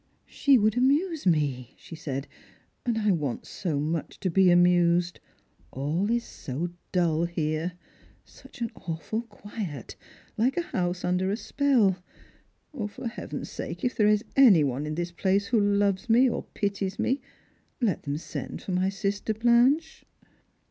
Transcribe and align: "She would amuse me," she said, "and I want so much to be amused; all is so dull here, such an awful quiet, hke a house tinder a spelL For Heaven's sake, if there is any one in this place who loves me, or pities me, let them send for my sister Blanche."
"She 0.25 0.57
would 0.57 0.75
amuse 0.77 1.27
me," 1.27 1.75
she 1.77 1.95
said, 1.95 2.27
"and 2.87 2.97
I 2.97 3.11
want 3.11 3.45
so 3.45 3.79
much 3.79 4.19
to 4.21 4.31
be 4.31 4.49
amused; 4.49 5.19
all 5.69 6.09
is 6.09 6.23
so 6.23 6.71
dull 6.91 7.25
here, 7.25 7.73
such 8.25 8.61
an 8.61 8.71
awful 8.73 9.21
quiet, 9.21 9.95
hke 10.39 10.57
a 10.57 10.61
house 10.61 11.01
tinder 11.01 11.29
a 11.29 11.37
spelL 11.37 11.97
For 12.87 13.07
Heaven's 13.09 13.51
sake, 13.51 13.85
if 13.85 13.95
there 13.95 14.07
is 14.07 14.25
any 14.35 14.63
one 14.63 14.87
in 14.87 14.95
this 14.95 15.11
place 15.11 15.45
who 15.45 15.59
loves 15.59 16.09
me, 16.09 16.27
or 16.27 16.45
pities 16.55 16.97
me, 16.97 17.21
let 17.79 18.01
them 18.01 18.17
send 18.17 18.63
for 18.63 18.71
my 18.71 18.89
sister 18.89 19.35
Blanche." 19.35 20.03